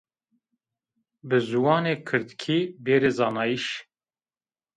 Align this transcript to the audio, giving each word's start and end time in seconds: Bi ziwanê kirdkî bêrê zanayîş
Bi 1.27 1.37
ziwanê 1.49 1.95
kirdkî 2.07 2.59
bêrê 2.83 3.11
zanayîş 3.17 3.65